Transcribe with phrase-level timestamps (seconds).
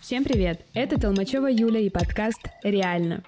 [0.00, 0.64] Всем привет!
[0.72, 3.24] Это Толмачева Юля и подкаст «Реально».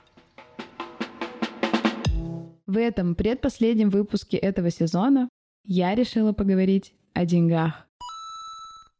[2.67, 5.29] В этом предпоследнем выпуске этого сезона
[5.65, 7.89] я решила поговорить о деньгах.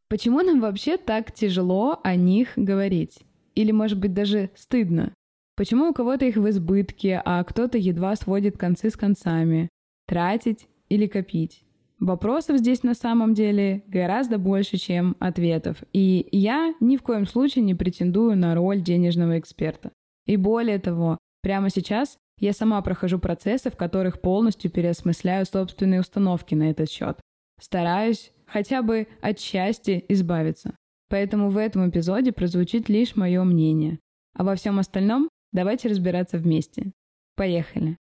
[0.09, 3.19] Почему нам вообще так тяжело о них говорить?
[3.55, 5.13] Или, может быть, даже стыдно?
[5.55, 9.69] Почему у кого-то их в избытке, а кто-то едва сводит концы с концами?
[10.05, 11.63] Тратить или копить?
[11.99, 15.83] Вопросов здесь на самом деле гораздо больше, чем ответов.
[15.91, 19.91] И я ни в коем случае не претендую на роль денежного эксперта.
[20.25, 26.55] И более того, прямо сейчас я сама прохожу процессы, в которых полностью переосмысляю собственные установки
[26.55, 27.19] на этот счет.
[27.59, 30.75] Стараюсь хотя бы отчасти избавиться.
[31.09, 33.99] Поэтому в этом эпизоде прозвучит лишь мое мнение.
[34.35, 36.91] А во всем остальном давайте разбираться вместе.
[37.35, 37.97] Поехали.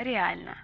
[0.00, 0.56] Реально.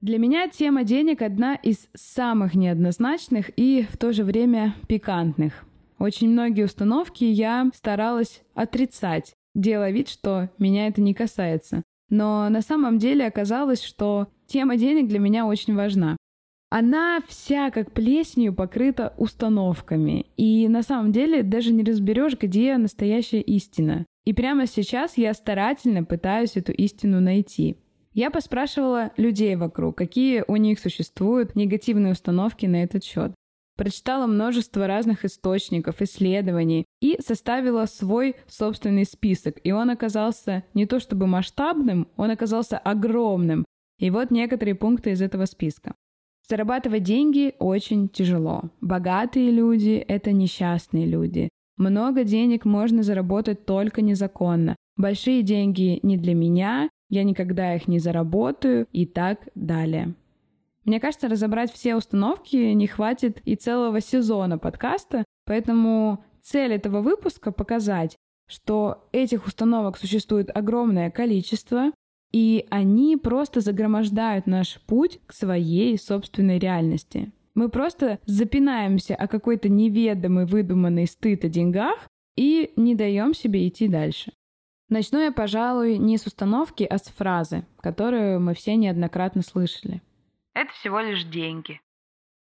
[0.00, 5.66] Для меня тема денег одна из самых неоднозначных и в то же время пикантных.
[5.98, 11.82] Очень многие установки я старалась отрицать, делая вид, что меня это не касается.
[12.08, 16.16] Но на самом деле оказалось, что тема денег для меня очень важна.
[16.70, 23.42] Она вся как плесенью покрыта установками, и на самом деле даже не разберешь, где настоящая
[23.42, 24.06] истина.
[24.24, 27.76] И прямо сейчас я старательно пытаюсь эту истину найти.
[28.14, 33.34] Я поспрашивала людей вокруг, какие у них существуют негативные установки на этот счет.
[33.76, 39.58] Прочитала множество разных источников, исследований и составила свой собственный список.
[39.64, 43.64] И он оказался не то чтобы масштабным, он оказался огромным.
[43.98, 45.94] И вот некоторые пункты из этого списка.
[46.48, 48.70] Зарабатывать деньги очень тяжело.
[48.80, 51.48] Богатые люди— это несчастные люди.
[51.76, 54.76] Много денег можно заработать только незаконно.
[54.96, 60.14] Большие деньги не для меня, я никогда их не заработаю и так далее.
[60.84, 67.52] Мне кажется, разобрать все установки не хватит и целого сезона подкаста, поэтому цель этого выпуска—
[67.52, 71.90] показать, что этих установок существует огромное количество,
[72.32, 77.32] и они просто загромождают наш путь к своей собственной реальности.
[77.54, 83.88] Мы просто запинаемся о какой-то неведомый выдуманный стыд о деньгах и не даем себе идти
[83.88, 84.32] дальше.
[84.88, 90.02] Начну я, пожалуй, не с установки, а с фразы, которую мы все неоднократно слышали.
[90.52, 91.80] Это всего лишь деньги.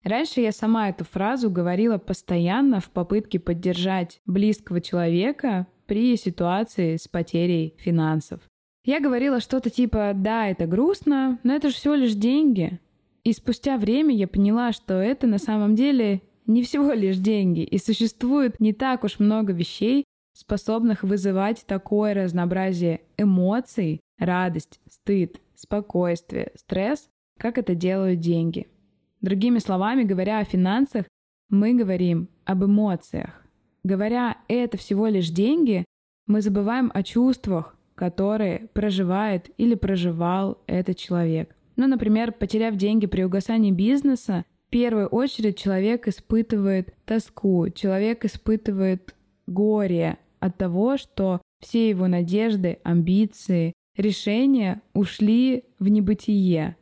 [0.03, 7.07] Раньше я сама эту фразу говорила постоянно в попытке поддержать близкого человека при ситуации с
[7.07, 8.41] потерей финансов.
[8.85, 12.81] Я говорила что-то типа «да, это грустно, но это же всего лишь деньги».
[13.25, 17.79] И спустя время я поняла, что это на самом деле не всего лишь деньги, и
[17.79, 27.09] существует не так уж много вещей, способных вызывать такое разнообразие эмоций, радость, стыд, спокойствие, стресс,
[27.39, 28.69] как это делают деньги.
[29.21, 31.05] Другими словами, говоря о финансах,
[31.51, 33.45] мы говорим об эмоциях.
[33.85, 35.85] Говоря «это всего лишь деньги»,
[36.27, 41.55] мы забываем о чувствах, которые проживает или проживал этот человек.
[41.81, 49.15] Ну, например, потеряв деньги при угасании бизнеса, в первую очередь человек испытывает тоску, человек испытывает
[49.47, 56.77] горе от того, что все его надежды, амбиции, решения ушли в небытие,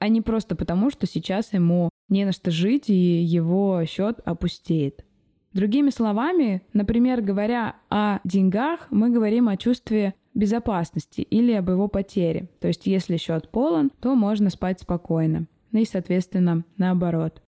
[0.00, 5.04] а не просто потому, что сейчас ему не на что жить и его счет опустеет.
[5.52, 12.48] Другими словами, например, говоря о деньгах, мы говорим о чувстве безопасности или об его потере.
[12.60, 15.46] То есть, если счет полон, то можно спать спокойно.
[15.72, 17.42] Ну и, соответственно, наоборот.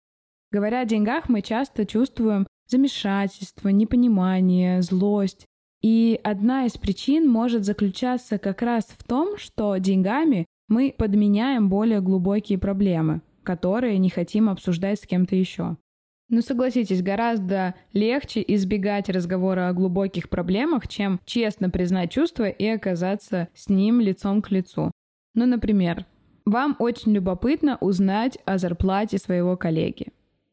[0.52, 5.46] Говоря о деньгах, мы часто чувствуем замешательство, непонимание, злость.
[5.82, 12.00] И одна из причин может заключаться как раз в том, что деньгами мы подменяем более
[12.00, 15.76] глубокие проблемы, которые не хотим обсуждать с кем-то еще.
[16.30, 23.48] Ну, согласитесь, гораздо легче избегать разговора о глубоких проблемах, чем честно признать чувства и оказаться
[23.52, 24.92] с ним лицом к лицу.
[25.34, 26.06] Ну, например,
[26.46, 30.06] вам очень любопытно узнать о зарплате своего коллеги.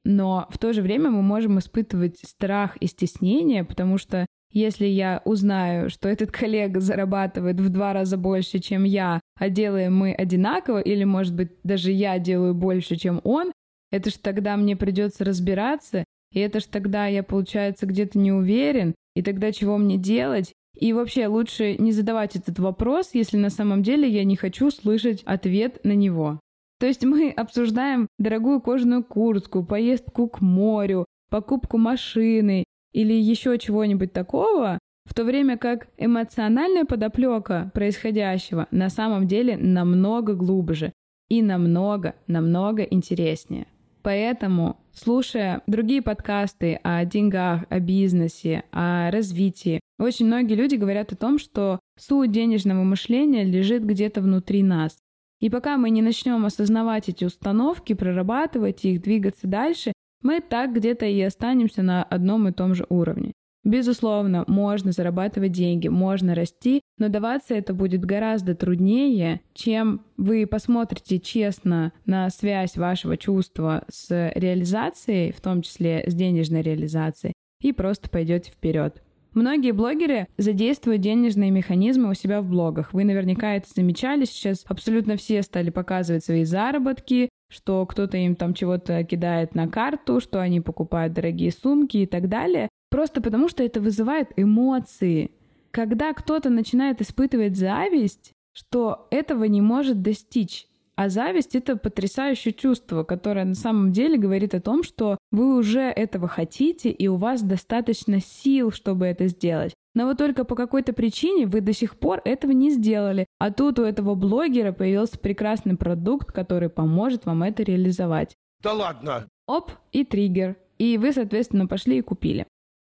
[0.03, 5.21] Но в то же время мы можем испытывать страх и стеснение, потому что если я
[5.25, 10.79] узнаю, что этот коллега зарабатывает в два раза больше, чем я, а делаем мы одинаково,
[10.79, 13.51] или, может быть, даже я делаю больше, чем он,
[13.91, 16.03] это ж тогда мне придется разбираться,
[16.33, 20.53] и это ж тогда я, получается, где-то не уверен, и тогда чего мне делать?
[20.75, 25.23] И вообще лучше не задавать этот вопрос, если на самом деле я не хочу слышать
[25.23, 26.39] ответ на него.
[26.79, 32.63] То есть мы обсуждаем дорогую кожаную куртку, поездку к морю, покупку машины
[32.93, 40.33] или еще чего-нибудь такого, В то время как эмоциональная подоплека происходящего на самом деле намного
[40.35, 40.91] глубже
[41.29, 43.67] и намного, намного интереснее.
[44.07, 51.17] Поэтому, слушая другие подкасты о деньгах, о бизнесе, о развитии, очень многие люди говорят о
[51.17, 54.95] том, что суть денежного мышления лежит где-то внутри нас.
[55.41, 59.91] И пока мы не начнем осознавать эти установки, прорабатывать их, двигаться дальше,
[60.23, 63.33] мы так где-то и останемся на одном и том же уровне.
[63.67, 71.19] Безусловно, можно зарабатывать деньги, можно расти, но даваться это будет гораздо труднее, чем вы посмотрите
[71.19, 78.09] честно на связь вашего чувства с реализацией, в том числе с денежной реализацией, и просто
[78.09, 79.03] пойдете вперед.
[79.33, 82.93] Многие блогеры задействуют денежные механизмы у себя в блогах.
[82.93, 84.23] Вы наверняка это замечали.
[84.23, 90.21] Сейчас абсолютно все стали показывать свои заработки, что кто-то им там чего-то кидает на карту,
[90.21, 92.69] что они покупают дорогие сумки и так далее.
[92.89, 95.31] Просто потому, что это вызывает эмоции.
[95.71, 103.03] Когда кто-то начинает испытывать зависть, что этого не может достичь, а зависть— это потрясающее чувство,
[103.03, 107.43] которое на самом деле говорит о том, что вы уже этого хотите, и у вас
[107.43, 109.75] достаточно сил, чтобы это сделать.
[109.93, 113.27] Но вот только по какой-то причине вы до сих пор этого не сделали.
[113.37, 118.35] А тут у этого блогера появился прекрасный продукт, который поможет вам это реализовать.
[118.63, 119.27] Да ладно!
[119.47, 120.55] Оп, и триггер.
[120.79, 122.47] И вы, соответственно, пошли и купили.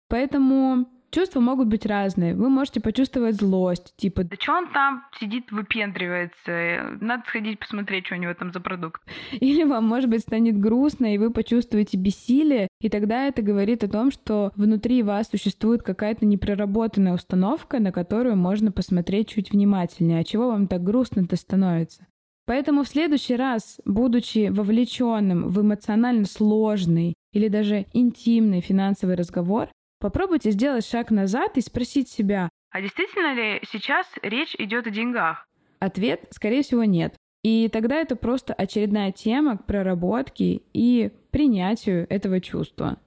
[0.09, 2.35] Поэтому Чувства могут быть разные.
[2.35, 8.15] Вы можете почувствовать злость, типа, да что он там сидит, выпендривается, надо сходить посмотреть, что
[8.15, 9.01] у него там за продукт.
[9.31, 13.87] Или вам, может быть, станет грустно, и вы почувствуете бессилие, и тогда это говорит о
[13.87, 20.19] том, что внутри вас существует какая-то непроработанная установка, на которую можно посмотреть чуть внимательнее.
[20.19, 22.05] А чего вам так грустно-то становится?
[22.45, 30.51] Поэтому в следующий раз, будучи вовлеченным в эмоционально сложный или даже интимный финансовый разговор, Попробуйте
[30.51, 35.47] сделать шаг назад и спросить себя, а действительно ли сейчас речь идет о деньгах?
[35.79, 37.15] Ответ, скорее всего, нет.
[37.43, 42.99] И тогда это просто очередная тема к проработке и принятию этого чувства.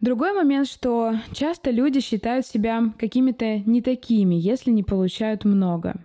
[0.00, 6.04] Другой момент, что часто люди считают себя какими-то не такими, если не получают много.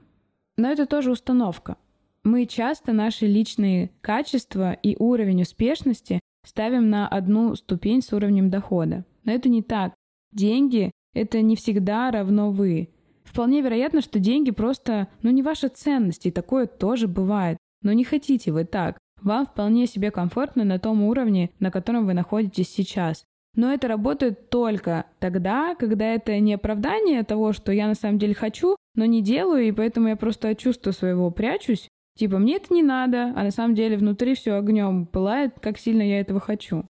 [0.58, 1.78] Но это тоже установка.
[2.24, 9.06] Мы часто наши личные качества и уровень успешности ставим на одну ступень с уровнем дохода.
[9.24, 9.94] Но это не так.
[10.32, 12.90] Деньги— это не всегда равно вы.
[13.24, 17.58] Вполне вероятно, что деньги просто, ну, не ваша ценность, и такое тоже бывает.
[17.82, 18.98] Но не хотите вы так.
[19.22, 23.24] Вам вполне себе комфортно на том уровне, на котором вы находитесь сейчас.
[23.56, 28.34] Но это работает только тогда, когда это не оправдание того, что я на самом деле
[28.34, 31.88] хочу, но не делаю, и поэтому я просто от чувства своего прячусь.
[32.18, 36.02] Типа, мне это не надо, а на самом деле внутри все огнем пылает, как сильно
[36.02, 36.86] я этого хочу.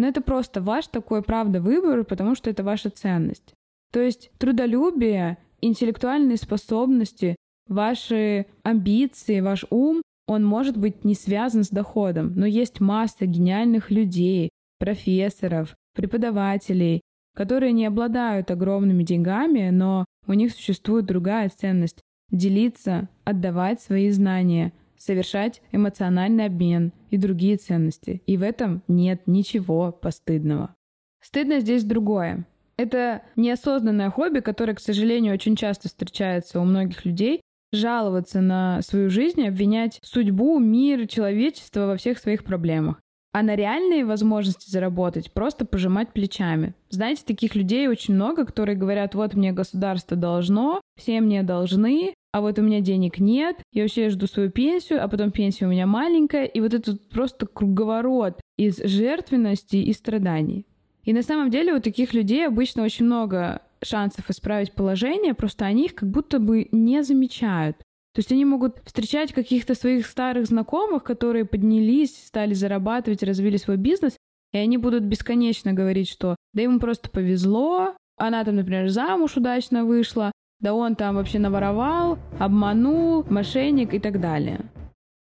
[0.00, 3.52] Но это просто ваш такой, правда, выбор, потому что это ваша ценность.
[3.92, 7.36] То есть трудолюбие, интеллектуальные способности,
[7.68, 13.90] ваши амбиции, ваш ум, он может быть не связан с доходом, но есть масса гениальных
[13.90, 14.48] людей,
[14.78, 17.02] профессоров, преподавателей,
[17.36, 22.00] которые не обладают огромными деньгами, но у них существует другая ценность—
[22.30, 28.22] делиться, отдавать свои знания, совершать эмоциональный обмен и другие ценности.
[28.26, 30.76] И в этом нет ничего постыдного.
[31.22, 32.46] Стыдно здесь другое.
[32.76, 37.40] Это неосознанное хобби, которое, к сожалению, очень часто встречается у многих людей,
[37.72, 43.00] жаловаться на свою жизнь, обвинять судьбу, мир, человечество во всех своих проблемах.
[43.32, 46.74] А на реальные возможности заработать просто пожимать плечами.
[46.88, 52.40] Знаете, таких людей очень много, которые говорят, вот мне государство должно, все мне должны, а
[52.40, 55.86] вот у меня денег нет, я вообще жду свою пенсию, а потом пенсия у меня
[55.86, 60.66] маленькая, и вот этот просто круговорот из жертвенности и страданий.
[61.04, 65.86] И на самом деле у таких людей обычно очень много шансов исправить положение, просто они
[65.86, 67.78] их как будто бы не замечают.
[68.12, 73.76] То есть они могут встречать каких-то своих старых знакомых, которые поднялись, стали зарабатывать, развили свой
[73.76, 74.16] бизнес,
[74.52, 79.84] и они будут бесконечно говорить, что да ему просто повезло, она там, например, замуж удачно
[79.84, 84.60] вышла, да он там вообще наворовал, обманул, мошенник и так далее.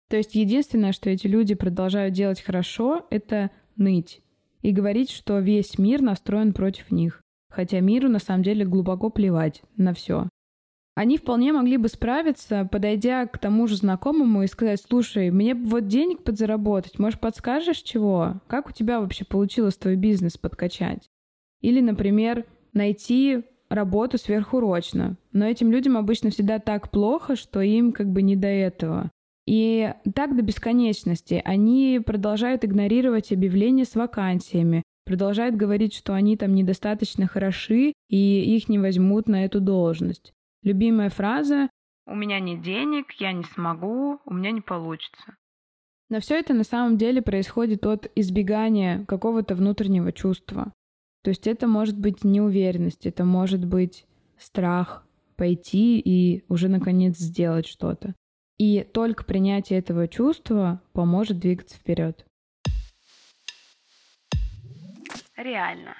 [0.09, 4.21] То есть единственное, что эти люди продолжают делать хорошо, это ныть
[4.63, 7.23] и говорить, что весь мир настроен против них.
[7.51, 10.29] Хотя миру на самом деле глубоко плевать на все.
[10.95, 15.87] Они вполне могли бы справиться, подойдя к тому же знакомому и сказать, слушай, мне вот
[15.87, 18.41] денег подзаработать, может, подскажешь чего?
[18.47, 21.07] Как у тебя вообще получилось твой бизнес подкачать?
[21.61, 25.17] Или, например, найти работу сверхурочно.
[25.33, 29.11] Но этим людям обычно всегда так плохо, что им как бы не до этого.
[29.47, 31.41] И так до бесконечности.
[31.45, 34.83] Они продолжают игнорировать объявления с вакансиями.
[35.05, 40.33] продолжают говорить, что они там недостаточно хороши и их не возьмут на эту должность.
[40.65, 41.69] Любимая фраза
[42.09, 45.37] «У меня нет денег, я не смогу, у меня не получится».
[46.09, 50.73] Но все это на самом деле происходит от избегания какого-то внутреннего чувства.
[51.27, 54.07] То есть это может быть неуверенность, это может быть
[54.39, 55.05] страх
[55.35, 58.15] пойти и уже наконец сделать что-то.
[58.59, 62.25] И только принятие этого чувства поможет двигаться вперед.
[65.37, 65.97] Реально.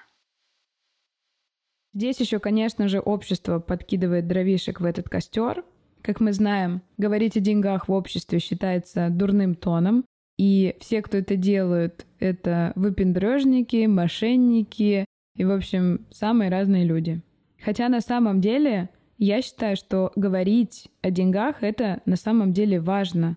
[1.93, 5.65] Здесь еще, конечно же, общество подкидывает дровишек в этот костер,
[6.03, 10.05] как мы знаем, говорить о деньгах в обществе считается дурным тоном,
[10.39, 15.05] и все, кто это делают, это выпендрежники, мошенники
[15.37, 17.21] и, в общем, самые разные люди.
[17.63, 23.37] Хотя на самом деле я считаю, что говорить о деньгах— это на самом деле важно,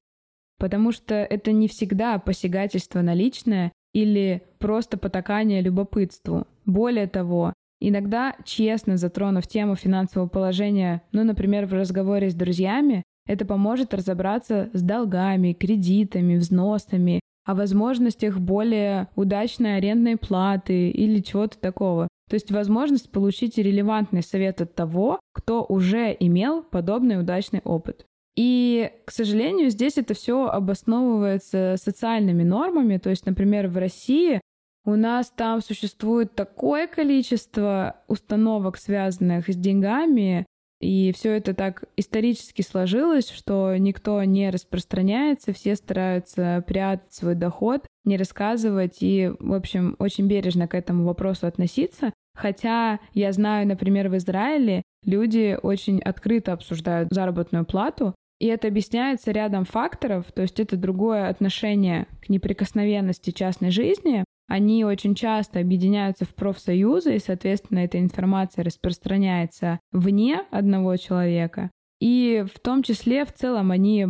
[0.58, 6.48] потому что это не всегда посягательство на личное или просто потакание любопытству.
[6.66, 13.46] Более того, Иногда, честно затронув тему финансового положения, ну, например, в разговоре с друзьями, это
[13.46, 22.08] поможет разобраться с долгами, кредитами, взносами, о возможностях более удачной арендной платы или чего-то такого.
[22.30, 28.06] То есть возможность получить релевантный совет от того, кто уже имел подобный удачный опыт.
[28.36, 32.98] И, к сожалению, здесь это все обосновывается социальными нормами.
[32.98, 34.40] То есть, например, в России
[34.86, 40.46] у нас там существует такое количество установок, связанных с деньгами,
[40.80, 47.86] и все это так исторически сложилось, что никто не распространяется, все стараются прятать свой доход,
[48.06, 52.14] не рассказывать и, в общем, очень бережно к этому вопросу относиться.
[52.34, 59.32] Хотя я знаю, например, в Израиле люди очень открыто обсуждают заработную плату, и это объясняется
[59.32, 66.26] рядом факторов, то есть это другое отношение к неприкосновенности частной жизни, они очень часто объединяются
[66.26, 71.70] в профсоюзы, и, соответственно, эта информация распространяется вне одного человека.
[72.00, 74.08] И в том числе, в целом, они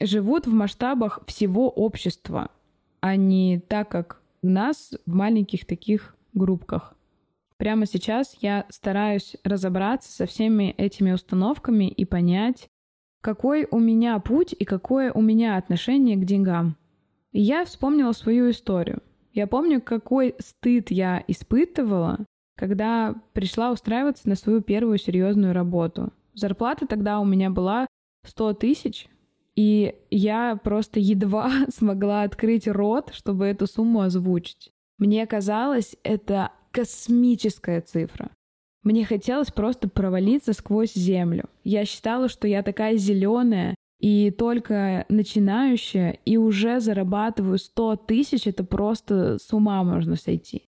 [0.00, 2.50] живут в масштабах всего общества,
[3.00, 6.96] а не так, как нас в маленьких таких группках.
[7.58, 12.66] Прямо сейчас я стараюсь разобраться со всеми этими установками и понять,
[13.20, 16.78] какой у меня путь и какое у меня отношение к деньгам.
[17.32, 19.02] И я вспомнила свою историю.
[19.32, 26.12] Я помню, какой стыд я испытывала, когда пришла устраиваться на свою первую серьезную работу.
[26.34, 27.86] Зарплата тогда у меня была
[28.26, 29.08] 100 тысяч,
[29.56, 34.70] и я просто едва смогла открыть рот, чтобы эту сумму озвучить.
[34.98, 38.30] Мне казалось, это космическая цифра.
[38.82, 41.48] Мне хотелось просто провалиться сквозь землю.
[41.64, 48.64] Я считала, что я такая зеленая, и только начинающая, и уже зарабатываю 100 тысяч, это
[48.64, 50.64] просто с ума можно сойти.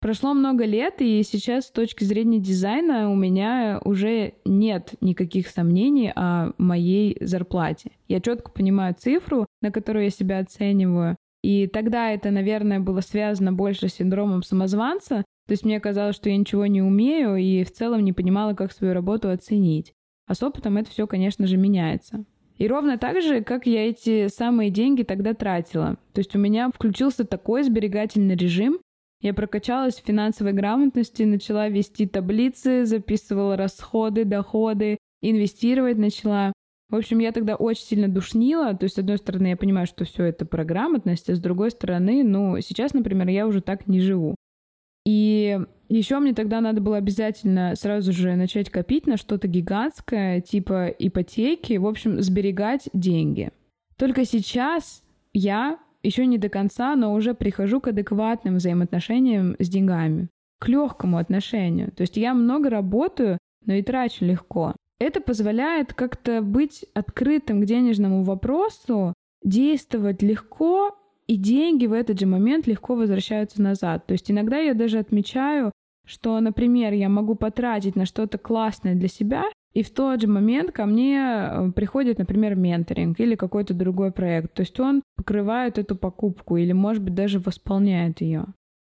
[0.00, 6.12] Прошло много лет, и сейчас с точки зрения дизайна у меня уже нет никаких сомнений
[6.12, 7.92] о моей зарплате.
[8.08, 11.16] Я четко понимаю цифру, на которую я себя оцениваю.
[11.44, 15.24] И тогда это, наверное, было связано больше с синдромом самозванца.
[15.46, 18.72] То есть мне казалось, что я ничего не умею и в целом не понимала, как
[18.72, 19.92] свою работу оценить.
[20.26, 22.24] А с опытом это все, конечно же, меняется.
[22.62, 25.96] И ровно так же, как я эти самые деньги тогда тратила.
[26.12, 28.78] То есть у меня включился такой сберегательный режим,
[29.20, 36.52] я прокачалась в финансовой грамотности, начала вести таблицы, записывала расходы, доходы, инвестировать начала.
[36.88, 38.74] В общем, я тогда очень сильно душнила.
[38.74, 41.72] То есть, с одной стороны, я понимаю, что все это про грамотность, а с другой
[41.72, 44.36] стороны, ну, сейчас, например, я уже так не живу.
[45.04, 50.88] И еще мне тогда надо было обязательно сразу же начать копить на что-то гигантское, типа
[50.88, 53.50] ипотеки, в общем, сберегать деньги.
[53.96, 60.28] Только сейчас я еще не до конца, но уже прихожу к адекватным взаимоотношениям с деньгами,
[60.58, 61.92] к легкому отношению.
[61.92, 64.74] То есть я много работаю, но и трачу легко.
[64.98, 70.96] Это позволяет как-то быть открытым к денежному вопросу, действовать легко
[71.32, 74.06] и деньги в этот же момент легко возвращаются назад.
[74.06, 75.72] То есть иногда я даже отмечаю,
[76.06, 80.72] что, например, я могу потратить на что-то классное для себя, и в тот же момент
[80.72, 84.52] ко мне э, приходит, например, менторинг или какой-то другой проект.
[84.52, 88.44] То есть он покрывает эту покупку или, может быть, даже восполняет ее.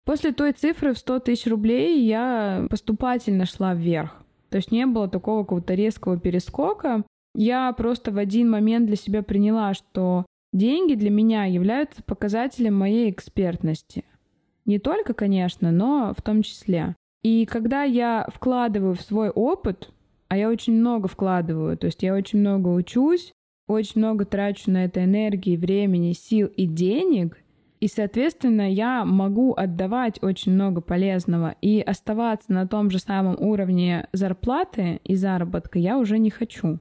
[0.03, 4.23] После той цифры в 100 тысяч рублей я поступательно шла вверх.
[4.49, 7.03] То есть не было такого какого-то резкого перескока.
[7.35, 13.09] Я просто в один момент для себя приняла, что Деньги для меня являются показателем моей
[13.09, 14.05] экспертности.
[14.65, 16.95] Не только, конечно, но в том числе.
[17.23, 19.89] И когда я вкладываю в свой опыт,
[20.29, 23.33] а я очень много вкладываю, то есть я очень много учусь,
[23.67, 27.37] очень много трачу на это энергии, времени, сил и денег,
[27.83, 34.07] И, соответственно, я могу отдавать очень много полезного и оставаться на том же самом уровне
[34.13, 36.79] зарплаты и заработка я уже не хочу.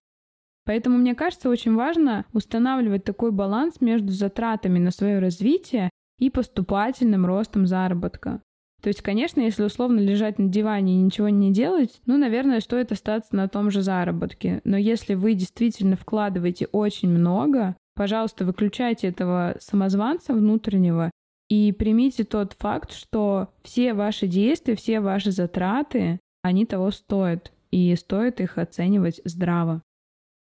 [0.64, 7.26] Поэтому мне кажется очень важно устанавливать такой баланс между затратами на свое развитие и поступательным
[7.26, 8.40] ростом заработка.
[8.80, 12.90] То есть, конечно, если условно лежать на диване и ничего не делать, ну, наверное, стоит
[12.90, 14.60] остаться на том же заработке.
[14.64, 21.10] Но если вы действительно вкладываете очень много, Пожалуйста, выключайте этого самозванца внутреннего
[21.48, 27.94] и примите тот факт, что все ваши действия, все ваши затраты, они того стоят, и
[27.96, 29.82] стоит их оценивать здраво.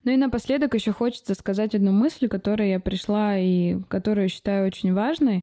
[0.09, 4.95] Ну и напоследок еще хочется сказать одну мысль, которая я пришла и которую считаю очень
[4.95, 5.43] важной.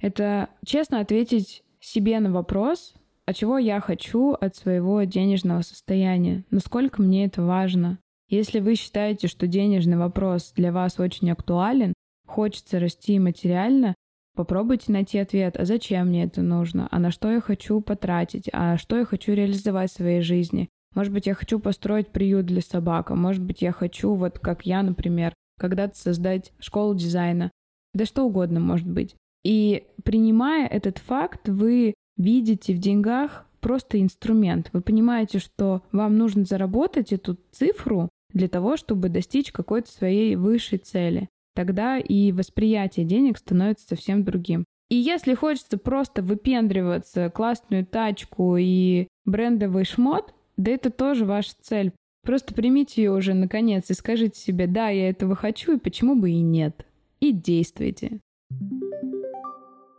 [0.00, 2.94] Это честно ответить себе на вопрос,
[3.26, 7.98] а чего я хочу от своего денежного состояния, насколько мне это важно,
[8.30, 11.92] если вы считаете, что денежный вопрос для вас очень актуален,
[12.26, 13.94] хочется расти материально,
[14.34, 18.78] попробуйте найти ответ, а зачем мне это нужно, а на что я хочу потратить, а
[18.78, 20.70] что я хочу реализовать в своей жизни.
[20.94, 24.66] Может быть, я хочу построить приют для собак, а может быть, я хочу, вот как
[24.66, 27.50] я, например, когда-то создать школу дизайна.
[27.94, 29.14] Да что угодно может быть.
[29.44, 34.70] И принимая этот факт, вы видите в деньгах просто инструмент.
[34.72, 40.78] Вы понимаете, что вам нужно заработать эту цифру, для того, чтобы достичь какой-то своей высшей
[40.78, 41.28] цели.
[41.54, 44.64] Тогда и восприятие денег становится совсем другим.
[44.90, 51.92] И если хочется просто выпендриваться, классную тачку и брендовый шмот, да это тоже ваша цель.
[52.22, 56.30] Просто примите ее уже наконец и скажите себе, да, я этого хочу, и почему бы
[56.30, 56.84] и нет.
[57.20, 58.20] И действуйте.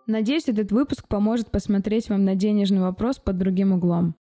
[0.06, 4.16] Надеюсь, этот выпуск поможет посмотреть вам на денежный вопрос под другим углом.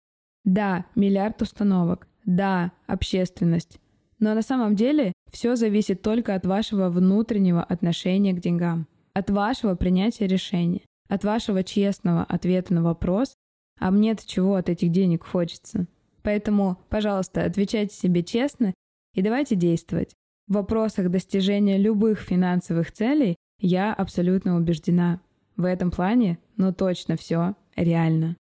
[0.44, 2.06] Да, миллиард установок.
[2.24, 3.80] Да, общественность.
[4.20, 9.74] Но на самом деле все зависит только от вашего внутреннего отношения к деньгам, от вашего
[9.74, 13.34] принятия решения, от вашего честного ответа на вопрос,
[13.78, 15.86] а мне-то чего от этих денег хочется.
[16.28, 18.74] Поэтому, пожалуйста, отвечайте себе честно
[19.14, 20.12] и давайте действовать.
[20.46, 25.22] В вопросах достижения любых финансовых целей я абсолютно убеждена.
[25.56, 28.36] В этом плане, ну точно все реально.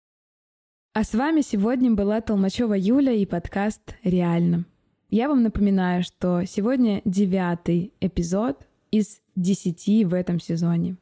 [0.95, 4.67] А с вами сегодня была Толмачева Юля и подкаст «Реально».
[5.09, 10.97] Я вам напоминаю, что сегодня девятый эпизод из десяти в этом сезоне.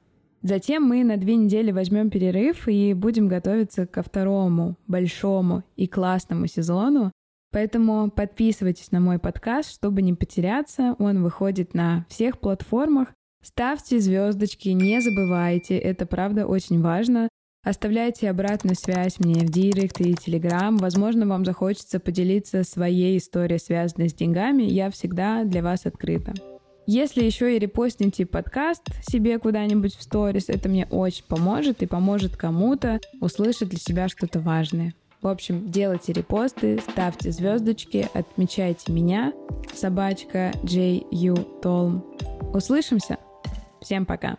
[0.45, 6.49] Затем мы на две недели возьмем перерыв и будем готовиться ко второму большому и классному
[6.49, 7.13] сезону.
[7.51, 10.97] Поэтому подписывайтесь на мой подкаст, чтобы не потеряться.
[10.99, 13.09] Он выходит на всех платформах.
[13.43, 17.31] Ставьте звездочки, не забывайте, это правда очень важно.
[17.65, 20.77] Оставляйте обратную связь мне в Директ и Телеграм.
[20.77, 24.65] Возможно, вам захочется поделиться своей историей, связанной с деньгами.
[24.65, 26.35] Я всегда для вас открыта.
[26.87, 32.37] Если еще и репостните подкаст себе куда-нибудь в сторис, это мне очень поможет и поможет
[32.37, 34.95] кому-то услышать для себя что-то важное.
[35.23, 39.33] В общем, делайте репосты, ставьте звездочки, отмечайте меня,
[39.73, 41.35] собачка J.U.
[41.63, 42.05] Толм.
[42.53, 43.17] Услышимся!
[43.81, 44.37] Всем пока!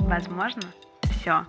[0.00, 0.62] Возможно,
[1.20, 1.44] все.